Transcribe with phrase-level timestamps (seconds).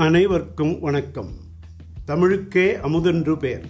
[0.00, 1.30] அனைவருக்கும் வணக்கம்.
[2.04, 3.64] தமிழுக்கே அமுதென்று பேர்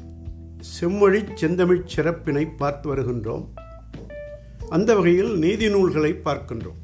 [0.61, 3.49] செம்மொழி செந்தமிழ் சிறப்பினை பார்த்து வருகின்றோம்.
[4.69, 6.79] அந்த வகையில் நீதி நூல்களை பார்க்கின்றோம்.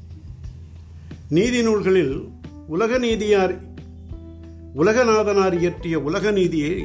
[1.29, 2.29] நீதி நூல்களில்
[2.67, 3.61] உலக நீதியார்
[4.75, 6.83] உலகநாதனார் இயற்றிய உலக நீதியை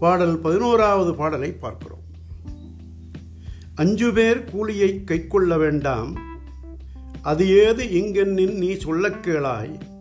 [0.00, 2.02] பாடல் பதினோராவது பாடலை பார்க்கிறோம்.
[3.74, 6.18] அஞ்சு பேர் கூலியை கைக்கொள்ள வேண்டாம்.
[7.22, 9.92] அது ஏது இங்கென்னின் நீ சொல்லக் கேளாய்.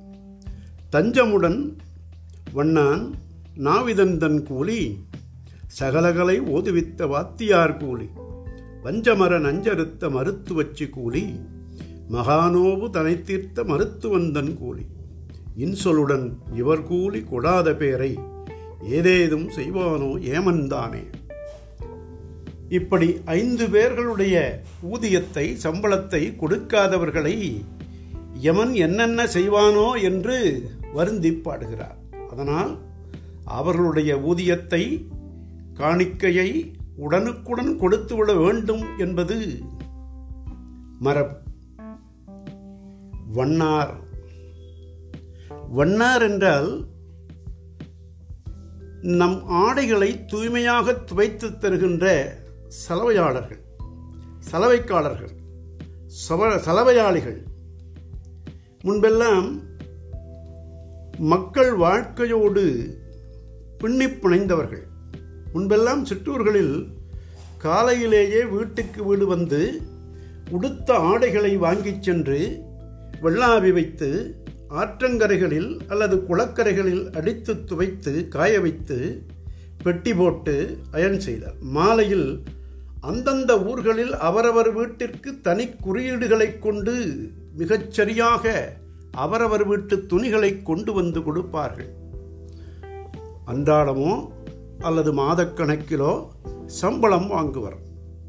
[0.93, 1.77] தஞ்சமுடன்
[2.53, 3.13] வண்ணான்
[3.57, 4.97] நாவிதந்தன் கூலி
[5.79, 8.09] சகலகலை ஓதுவித்த வாத்தியார் கூலி
[8.83, 11.39] வஞ்சமர நஞ்சறுத்த மருத்துவச்சி கூலி
[12.11, 14.85] மகானோவு தனைத்தீர்த்த மருத்துவந்தன் கூலி.
[15.57, 18.19] இன்சொலுடன் இவர் கூலி கொடாத பேரை
[18.91, 21.03] ஏதேதும் செய்வானோ ஏமன்தானே.
[22.69, 24.61] இப்படி ஐந்து பேர்களுடைய
[24.93, 27.65] ஊதியத்தை சம்பளத்தை கொடுக்காதவர்களை
[28.41, 31.97] யமன் என்னென்ன செய்வானோ என்று வருந்தி பாடுகிறார்
[32.29, 32.77] அதனால்
[33.45, 35.07] அவர்களுடைய ஊதியத்தை
[35.73, 39.57] காணிக்கையை உடனுக்குடன் கொடுத்துவிட வேண்டும் என்பது
[40.99, 41.35] மரபு.
[43.31, 43.93] வண்ணார்.
[45.69, 46.85] வண்ணார் என்றால்
[49.01, 52.35] நம் ஆடைகளை தூய்மையாக துவைத்து தருகின்ற
[52.67, 53.61] சலவையாளர்கள்
[54.51, 55.33] சலவைக்காளர்கள்
[56.29, 57.41] சவ சலவையாளிகள்.
[58.81, 59.72] முன்பெல்லாம்
[61.19, 62.63] மக்கள் வாழ்க்கையோடு
[63.77, 64.83] பின்னி பிணைந்தவர்கள்.
[65.53, 66.93] முன்பெல்லாம் சிற்றூர்களில்
[67.57, 69.81] காலையிலேயே வீட்டுக்கு வீடு வந்து
[70.51, 72.61] உடுத்த ஆடைகளை வாங்கிச் சென்று
[73.21, 74.35] வெள்ளாவி வைத்து
[74.69, 79.23] ஆற்றங்கரைகளில் அல்லது குளக்கரைகளில் அடித்து துவைத்து காய வைத்து
[79.83, 81.55] பெட்டி போட்டு அயன் செய்தார்.
[81.59, 82.43] மாலையில்
[83.01, 87.15] அந்தந்த ஊர்களில் அவரவர் வீட்டிற்கு தனி குறியீடுகளை கொண்டு
[87.57, 88.73] மிகச்சரியாக
[89.13, 91.95] அவரவர் வீட்டு துணிகளை கொண்டு வந்து கொடுப்பார்கள்.
[93.47, 94.27] அன்றாடமோ
[94.79, 96.27] அல்லது மாதக்கணக்கிலோ
[96.65, 97.75] சம்பளம் வாங்குவர்.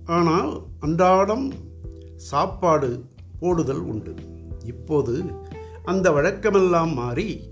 [0.04, 1.52] ஆனால் அன்றாடம்
[2.16, 3.04] சாப்பாடு
[3.40, 4.14] போடுதல் உண்டு.
[4.64, 5.24] இப்போது
[5.84, 7.50] அந்த வழக்கமெல்லாம் மாறி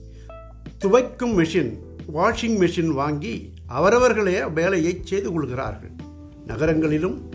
[0.84, 1.72] துவைக்கும் மெஷின்
[2.14, 5.93] வாஷிங் மெஷின் வாங்கி அவரவர்களே வேலையை செய்து கொள்கிறார்கள்.
[6.47, 7.31] நகரங்களிலும்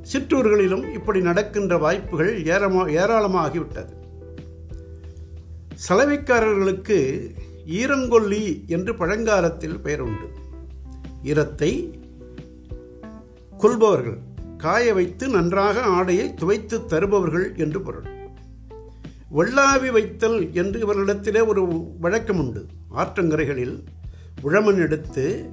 [0.00, 3.92] சிற்றூர்களிலும் இப்படி நடக்கின்ற வாய்ப்புகள் ஏறமா ஏராளமாகிவிட்டது.
[5.88, 7.30] சலவைக்காரர்களுக்கு
[7.66, 10.28] ஈரங்கொல்லி என்று பழங்காலத்தில் பெயர் உண்டு.
[11.24, 11.90] ஈரத்தை
[13.58, 14.18] கொள்பவர்கள்
[14.56, 18.06] காய வைத்து நன்றாக ஆடையை துவைத்து தருபவர்கள் என்று பொருள்.
[19.34, 22.66] வெள்ளாவி வைத்தல் என்று இவர்களிடத்திலே ஒரு வழக்கம் உண்டு.
[22.96, 23.82] ஆற்றங்கரைகளில்
[24.42, 25.50] உழமன் எடுத்து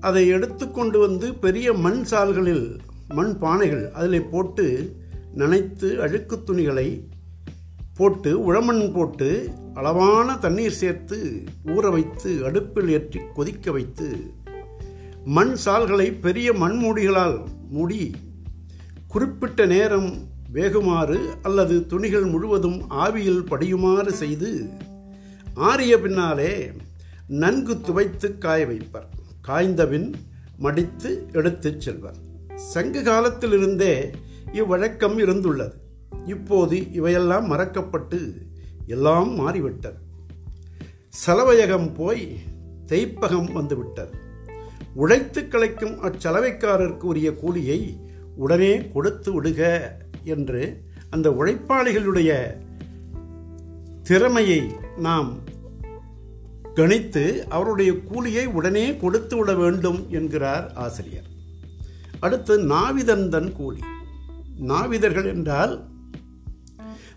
[0.00, 4.96] அதை எடுத்து கொண்டு வந்து பெரிய மண் சால்களில் மண் பானைகள் அதில் போட்டு
[5.36, 7.08] நனைத்து அழுக்கு துணிகளை
[8.00, 14.34] போட்டு உழமண் போட்டு அளவான தண்ணீர் சேர்த்து ஊற வைத்து அடுப்பில் ஏற்றி கொதிக்க வைத்து
[15.24, 18.14] மண் சால்களை பெரிய மண்மூடிகளால் மூடி
[19.08, 20.10] குறிப்பிட்ட நேரம்
[20.54, 24.68] வேகுமாறு அல்லது துணிகள் முழுவதும் ஆவியில் படியுமாறு செய்து
[25.56, 26.72] ஆறிய பின்னாலே
[27.28, 29.08] நன்கு துவைத்து காய வைப்பர்.
[29.48, 30.14] காய்ந்தபின்
[30.58, 32.16] மடித்து எடுத்துச் செல்வர்.
[32.54, 34.10] சங்க காலத்திலிருந்தே
[34.52, 35.76] இவ்வழக்கம் இருந்துள்ளது.
[36.26, 38.32] இப்போது இவையெல்லாம் மறக்கப்பட்டு
[38.86, 39.98] எல்லாம் மாறிவிட்டது.
[41.08, 42.38] சலவையகம் போய்
[42.86, 44.12] தெய்ப்பகம் வந்துவிட்டது.
[44.94, 48.00] உழைத்து கலைக்கும் அச்சலவைக்காரருக்கு உரிய கூலியை
[48.36, 49.90] உடனே கொடுத்து விடுக
[50.24, 52.56] என்று அந்த உழைப்பாளிகளுடைய
[54.02, 55.38] திறமையை நாம்
[56.74, 61.24] கணித்து அவருடைய கூலியை உடனே கொடுத்து விட வேண்டும் என்கிறார் ஆசிரியர்.
[62.20, 63.80] அடுத்து நாவிதந்தன் கூலி.
[64.60, 65.89] நாவிதர்கள் என்றால்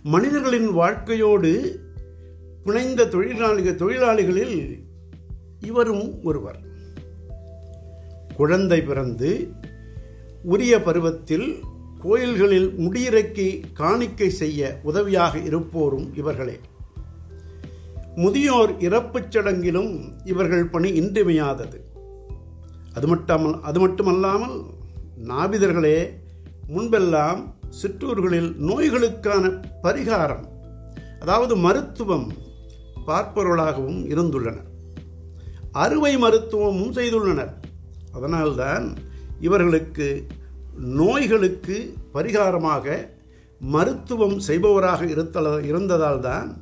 [0.04, 1.80] மனிதர்களின் வாழ்க்கையோடு
[2.66, 4.84] பிணைந்த தொழிலாளிகள் தொழிலாளிகளில்
[5.60, 6.60] இவரும் ஒருவர்.
[8.36, 9.48] குழந்தை பிறந்து
[10.44, 11.60] உரிய பருவத்தில்
[12.00, 16.60] கோயில்களில் முடியிறக்கி காணிக்கை செய்ய உதவியாக இருப்போரும் இவர்களே.
[18.16, 21.80] முதியோர் இறப்புச் சடங்கிலும் இவர்கள் பணி இன்றிமையாதது
[22.94, 24.64] அது மட்டும் அது மட்டுமல்லாமல்
[25.24, 26.10] நாபிதர்களே
[26.68, 30.46] முன்பெல்லாம் சிற்றூர்களில் நோய்களுக்கான பரிகாரம்
[31.20, 32.34] அதாவது மருத்துவம்
[33.08, 34.68] பார்ப்பவர்களாகவும் இருந்துள்ளனர்.
[35.72, 37.54] அறுவை மருத்துவமும் செய்துள்ளனர்.
[38.14, 38.94] அதனால்தான்
[39.40, 40.28] இவர்களுக்கு
[40.78, 43.08] நோய்களுக்கு பரிகாரமாக
[43.60, 46.58] மருத்துவம் செய்பவராக இருத்தல இருந்ததால் தான்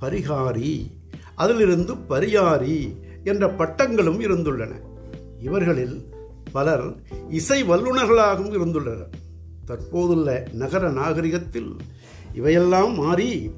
[0.00, 0.86] பரிகாரி
[1.34, 4.72] அதிலிருந்து பரியாரி என்ற பட்டங்களும் இருந்துள்ளன.
[5.40, 6.04] இவர்களில்
[6.52, 6.96] பலர்
[7.28, 9.24] இசை வல்லுநர்களாகவும் இருந்துள்ளனர்.
[9.66, 11.76] தற்போதுள்ள நகர நாகரிகத்தில்
[12.34, 13.50] இவையெல்லாம் மாறி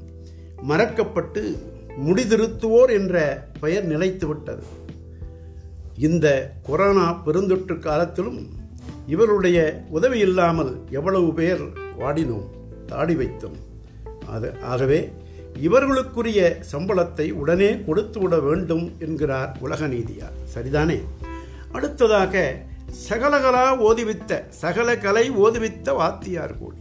[0.68, 1.42] மறக்கப்பட்டு
[2.06, 4.62] முடிதிருத்துவோர் என்ற பெயர் நிலைத்துவிட்டது.
[5.98, 8.48] இந்த கொரோனா பெருந்தொற்று காலத்திலும்
[9.06, 11.62] இவருடைய உதவி இல்லாமல் எவ்வளவு பேர்
[12.00, 12.48] வாடினோம்
[12.86, 13.58] தாடி வைத்தோம்.
[14.26, 15.12] அது ஆகவே
[15.62, 16.40] இவர்களுக்குரிய
[16.72, 20.32] சம்பளத்தை உடனே கொடுத்து விட வேண்டும் என்கிறார் உலக நீதியார்.
[20.54, 20.98] சரிதானே?
[21.72, 26.80] அடுத்ததாக சகலகலா ஓதுவித்த சகல கலை ஓதுவித்த வாத்தியார் கூடி.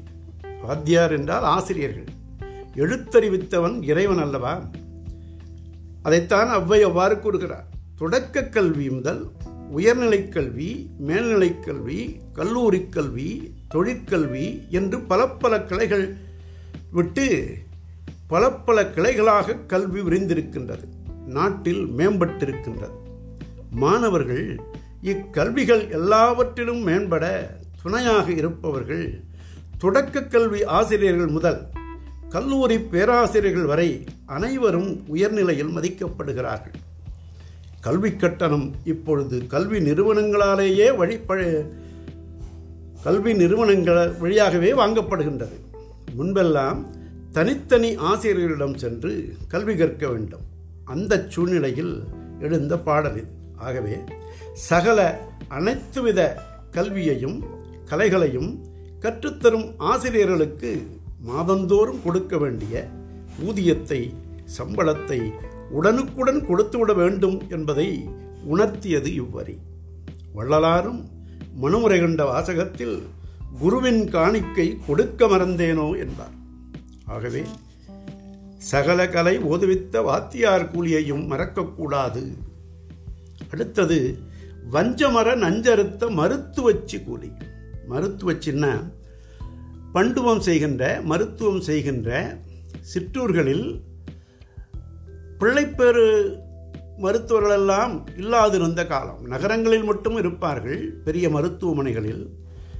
[0.62, 2.04] வாத்தியார் என்றால் ஆசிரியர்கள்.
[2.76, 4.70] எழுத்தறிவித்தவன் இறைவன் அல்லவா?
[6.04, 7.68] அதைத்தான் அவ்வை அவ்வாறு கூறுகிறார்.
[7.96, 9.32] தொடக்க கல்வி முதல்
[9.72, 16.18] உயர்நிலைக் கல்வி மேல்நிலைக் கல்வி கல்லூரிக் கல்வி தொழிற்கல்வி என்று பல பல கிளைகள்
[16.92, 17.58] விட்டு
[18.28, 20.84] பல பல கிளைகளாக கல்வி விரிந்திருக்கின்றது.
[21.26, 22.98] நாட்டில் மேம்பட்டிருக்கின்றது.
[23.72, 24.60] மாணவர்கள்
[25.02, 27.50] இக்கல்விகள் எல்லாவற்றிலும் மேம்பட
[27.84, 29.22] துணையாக இருப்பவர்கள்
[29.78, 31.68] தொடக்க கல்வி ஆசிரியர்கள் முதல்
[32.30, 36.74] கல்லூரி பேராசிரியர்கள் வரை அனைவரும் உயர்நிலையில் மதிக்கப்படுகிறார்கள்.
[37.82, 41.36] கல்வி கட்டணம் இப்பொழுது கல்வி நிறுவனங்களாலேயே வழிப
[43.04, 45.58] கல்வி நிறுவனங்கள் வழியாகவே வாங்கப்படுகின்றது.
[46.18, 46.86] முன்பெல்லாம்
[47.32, 50.42] தனித்தனி ஆசிரியர்களிடம் சென்று கல்வி கற்க வேண்டும்.
[50.86, 52.04] அந்த சூழ்நிலையில்
[52.40, 53.28] எழுந்த பாடல் இது.
[53.58, 53.98] ஆகவே
[54.66, 55.00] சகல
[55.50, 56.20] அனைத்துவித
[56.72, 57.36] கல்வியையும்
[57.90, 58.50] கலைகளையும்
[59.02, 60.72] கற்றுத்தரும் ஆசிரியர்களுக்கு
[61.20, 62.88] மாதந்தோறும் கொடுக்க வேண்டிய
[63.48, 64.00] ஊதியத்தை
[64.58, 65.20] சம்பளத்தை
[65.72, 67.88] உடனுக்குடன் கொடுத்துவிட வேண்டும் என்பதை
[68.52, 69.58] உணர்த்தியது இவ்வரி.
[70.34, 71.02] வள்ளலாரும்
[71.56, 72.98] மனுமுறை கண்ட வாசகத்தில்
[73.60, 76.36] குருவின் காணிக்கை கொடுக்க மறந்தேனோ என்பார்.
[77.06, 77.44] ஆகவே
[78.58, 82.24] சகல கலை ஓதுவித்த வாத்தியார் கூலியையும் மறக்கக்கூடாது.
[83.52, 84.00] அடுத்தது
[84.74, 87.32] வஞ்சமர நஞ்சறுத்த மருத்துவச்சி கூலி.
[87.90, 88.72] மருத்துவச்சின்னா
[89.94, 92.38] பண்டுவம் செய்கின்ற மருத்துவம் செய்கின்ற
[92.82, 93.68] சிற்றூர்களில்
[95.40, 96.06] பிள்ளைப்பேறு
[97.02, 99.22] மருத்துவர்களெல்லாம் இல்லாதிருந்த காலம்.
[99.26, 102.26] நகரங்களில் மட்டும் இருப்பார்கள் பெரிய மருத்துவமனைகளில்.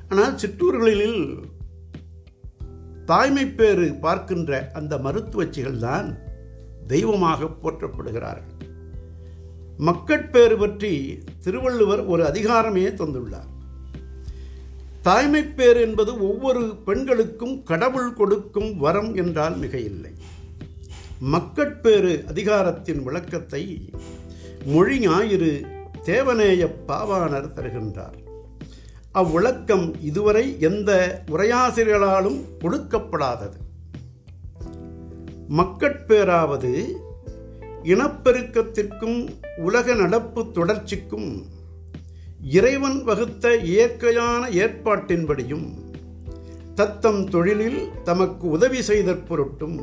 [0.10, 1.20] ஆனால் சிற்றூர்களில்
[3.08, 6.18] தாய்மைப்பேறு பார்க்கின்ற அந்த மருத்துவச்சிகள் தான்
[6.88, 8.67] தெய்வமாக போற்றப்படுகிறார்கள்.
[9.78, 13.52] மக்கட்பேறு பற்றி திருவள்ளுவர் ஒரு அதிகாரமே தந்துள்ளார்.
[15.04, 20.14] தாய்மைப்பேறு என்பது ஒவ்வொரு பெண்களுக்கும் கடவுள் கொடுக்கும் வரம் என்றால் மிக இல்லை
[21.20, 23.92] மக்கட்பேறு அதிகாரத்தின் விளக்கத்தை
[24.66, 25.66] மொழி ஞாயிறு
[26.04, 28.18] தேவநேய பாவாணர் தருகின்றார்.
[29.14, 33.58] அவ்விளக்கம் இதுவரை எந்த உரையாசிரியர்களாலும் கொடுக்கப்படாதது.
[35.48, 36.96] மக்கட்பேராவது
[37.84, 39.20] இனப்பெருக்கத்திற்கும்
[39.58, 41.30] உலக நடப்பு தொடர்ச்சிக்கும்
[42.54, 45.68] இறைவன் வகுத்த இயற்கையான ஏற்பாட்டின்படியும்
[46.76, 49.78] தத்தம் தொழிலில் தமக்கு உதவி செய்தற் பொருட்டும்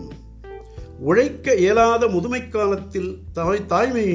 [1.00, 4.08] உழைக்க இயலாத முதுமை காலத்தில் தாய் தாய்மை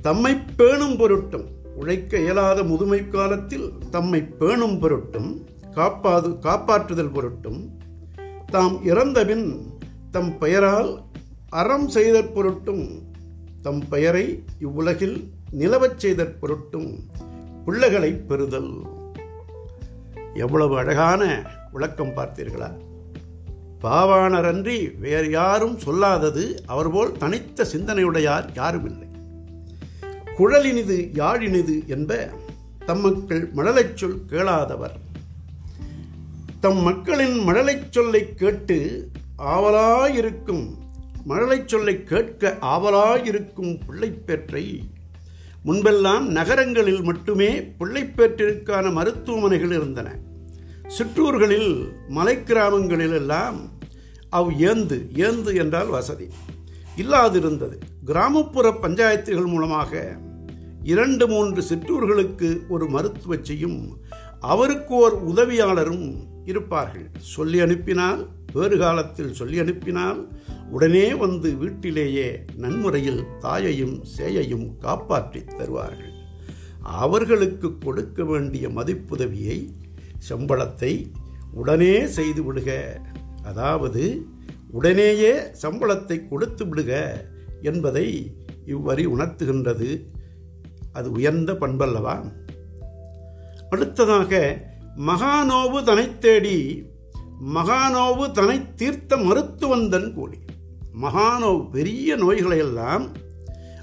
[0.00, 5.30] தம்மை பேணும் பொருட்டும் உழைக்க இயலாத முதுமை காலத்தில் தம்மை பேணும் பொருட்டும்
[5.74, 7.60] காப்பாது காப்பாற்றுதல் பொருட்டும்
[8.46, 9.46] தாம் இறந்தபின்
[10.10, 10.90] தம் பெயரால்
[11.50, 13.12] அறம் செய்தற் பொருட்டும்
[13.62, 17.00] தம் பெயரை இவ்வுலகில் நிலவச் செய்தற் பொருட்டும்
[17.64, 18.82] பிள்ளைகளை பெறுதல்.
[20.34, 22.76] எவ்வளவு அழகான விளக்கம் பார்த்தீர்களா?
[23.80, 29.08] பாவாணரன்றி வேறு யாரும் சொல்லாதது அவர்போல் தனித்த சிந்தனையுடையார் யாரும் இல்லை
[30.38, 32.30] குழலினிது யாழினிது என்ப
[32.86, 34.98] தம் மக்கள் மழலைச் சொல் கேளாதவர்.
[36.60, 40.86] தம் மக்களின் மழலைச் சொல்லை கேட்டு ஆவலாயிருக்கும்
[41.28, 44.80] மழலைச் சொல்லை கேட்க ஆவலாயிருக்கும் பிள்ளைப்பேற்றை.
[45.64, 50.16] முன்பெல்லாம் நகரங்களில் மட்டுமே பிள்ளைப்பேற்றிற்கான மருத்துவமனைகள் இருந்தன.
[50.86, 53.70] சிற்றூர்களில் மலை கிராமங்களில் எல்லாம்
[54.30, 56.28] அவ் ஏந்து ஏந்து என்றால் வசதி.
[56.96, 57.78] இல்லாதிருந்தது.
[58.04, 60.16] கிராமப்புற பஞ்சாயத்துகள் மூலமாக
[60.82, 63.88] இரண்டு மூன்று சிற்றூர்களுக்கு ஒரு மருத்துவச்சியும்
[64.40, 67.10] அவருக்கு ஓர் உதவியாளரும் இருப்பார்கள்.
[67.18, 70.28] சொல்லி அனுப்பினால் வேறு காலத்தில் சொல்லி அனுப்பினால்
[70.70, 76.14] உடனே வந்து வீட்டிலேயே நன்முறையில் தாயையும் சேயையும் காப்பாற்றி தருவார்கள்.
[76.82, 79.58] அவர்களுக்கு கொடுக்க வேண்டிய மதிப்புதவியை
[80.28, 81.10] சம்பளத்தை
[81.52, 83.00] உடனே செய்து விடுக.
[83.42, 84.26] அதாவது
[84.70, 86.92] உடனேயே சம்பளத்தை கொடுத்து விடுக
[87.62, 88.06] என்பதை
[88.66, 90.04] இவ்வரி உணர்த்துகின்றது.
[90.92, 92.16] அது உயர்ந்த பண்பல்லவா?
[93.70, 94.60] அடுத்ததாக
[94.96, 96.58] மகானோவு தனை தேடி
[97.44, 100.38] மகானோவு தனை தீர்த்த மருத்துவந்தன் கூலி.
[101.02, 103.08] மகானோவு பெரிய நோய்களையெல்லாம்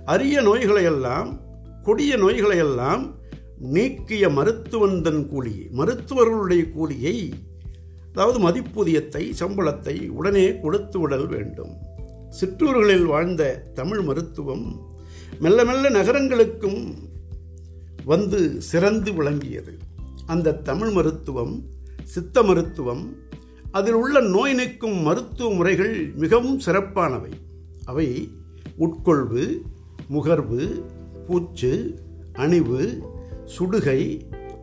[0.05, 1.39] அரிய நோய்களையெல்லாம்
[1.83, 3.13] கொடிய நோய்களையெல்லாம்
[3.59, 5.67] நீக்கிய மருத்துவந்தன் கூலி.
[5.77, 7.33] மருத்துவர்களுடைய கூலியை
[8.11, 11.71] அதாவது மதிப்பூதியத்தை சம்பளத்தை உடனே கொடுத்து விடல் வேண்டும்.
[12.29, 14.81] சிற்றூர்களில் வாழ்ந்த தமிழ் மருத்துவம்
[15.39, 16.93] மெல்ல மெல்ல நகரங்களுக்கும்
[18.05, 19.77] வந்து சிறந்து விளங்கியது.
[20.25, 21.63] அந்த தமிழ் மருத்துவம்
[22.03, 23.15] சித்த மருத்துவம்
[23.75, 27.31] அதில் உள்ள நோய் நீக்கும் மருத்துவ முறைகள் மிகவும் சிறப்பானவை.
[27.85, 28.31] அவை
[28.79, 29.61] உட்கொள்வு
[30.13, 30.83] முகர்வு
[31.27, 31.71] பூச்சு
[32.33, 33.03] அணிவு
[33.57, 33.99] சுடுகை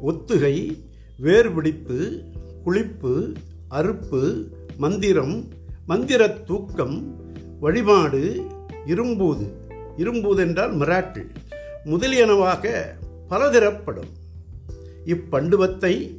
[0.06, 0.82] ஒத்துகை
[1.22, 1.98] வேர்பிடிப்பு
[2.64, 3.34] குளிப்பு
[3.70, 4.22] அறுப்பு
[4.76, 5.48] மந்திரம்
[5.86, 6.96] மந்திர தூக்கம்
[7.60, 8.46] வழிபாடு
[8.86, 9.46] இரும்பூது.
[9.96, 11.30] இரும்பூது என்றால் மிராட்டில்
[11.84, 12.82] முதலியனவாக
[13.28, 14.12] பலதரப்படும்.
[15.04, 16.16] இப்பண்டுவத்தை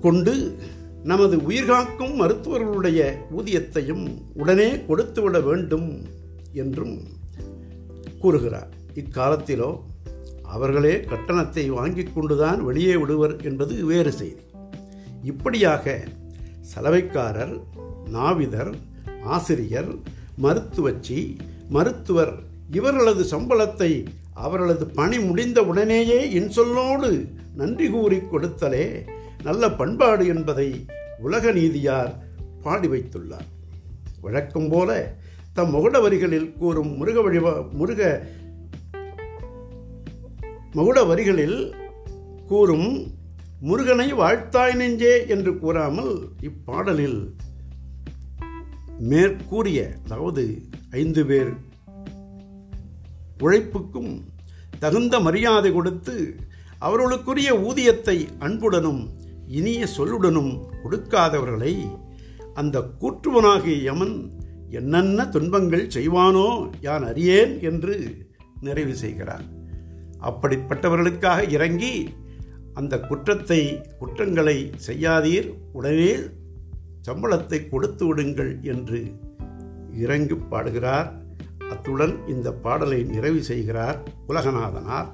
[0.00, 0.58] கொண்டு
[1.06, 3.00] நமது உயிர்காக்கும் மருத்துவர்களுடைய
[3.36, 5.88] ஊதியத்தையும் உடனே கொடுத்துவிட வேண்டும்
[6.52, 6.96] என்றும்
[8.20, 8.70] கூறுகிறார்.
[8.94, 9.70] இக்காலத்திலோ
[10.42, 14.42] அவர்களே கட்டணத்தை வாங்கி கொண்டுதான் வெளியே விடுவர் என்பது வேறு செய்தி.
[15.22, 16.00] இப்படியாக
[16.74, 17.54] சலவைக்காரர்
[18.12, 18.72] நாவிதர்
[19.24, 19.92] ஆசிரியர்
[20.42, 21.36] மருத்துவச்சி
[21.68, 22.34] மருத்துவர்
[22.70, 23.92] இவர்களது சம்பளத்தை
[24.34, 27.10] அவர்களது பணி முடிந்த உடனேயே இன்சொல்லோடு
[27.54, 28.86] நன்றி கூறி கொடுத்தலே
[29.46, 30.86] நல்ல பண்பாடு என்பதை
[31.18, 32.12] உலக நீதியார்
[32.62, 33.48] பாடி வைத்துள்ளார்.
[34.20, 34.90] வழக்கம் போல
[35.54, 38.00] தம் முகுட வரிகளில் கூறும் முருக வழிபா முருக
[40.72, 41.58] மகுட வரிகளில்
[42.46, 42.88] கூறும்
[43.60, 47.20] முருகனை வாழ்த்தாய் நெஞ்சே என்று கூறாமல் இப்பாடலில்
[48.98, 50.44] மேற்கூறிய அதாவது
[50.90, 51.52] ஐந்து பேர்
[53.40, 54.12] உழைப்புக்கும்
[54.78, 56.16] தகுந்த மரியாதை கொடுத்து
[56.80, 59.02] அவர்களுக்குரிய ஊதியத்தை அன்புடனும்
[59.46, 61.88] இனிய சொல்லுடனும் கொடுக்காதவர்களை
[62.54, 64.32] அந்த கூற்றுவனாகிய யமன்
[64.70, 68.16] என்னென்ன துன்பங்கள் செய்வானோ யான் அறியேன் என்று
[68.60, 69.44] நிறைவு செய்கிறார்.
[70.22, 72.08] அப்படிப்பட்டவர்களுக்காக இறங்கி
[72.74, 75.54] அந்த குற்றத்தை குற்றங்களை செய்யாதீர்.
[75.72, 76.16] உடனே
[77.08, 79.00] சம்பளத்தை கொடுத்து விடுங்கள் என்று
[79.96, 81.24] இறங்கி பாடுகிறார்.
[81.70, 85.08] அத்துடன் இந்த பாடலை நிறைவு செய்கிறார் உலகநாதனார்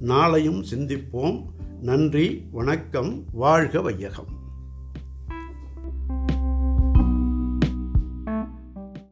[0.00, 1.38] நாளையும் சிந்திப்போம்.
[1.80, 4.37] நன்றி வணக்கம் வாழ்க வையகம்.